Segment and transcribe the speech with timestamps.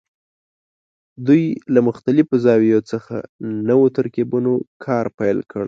[1.25, 1.43] دوی
[1.73, 3.15] له مختلفو زاویو څخه
[3.69, 4.53] نوو ترکیبونو
[4.85, 5.59] کار پیل کړ.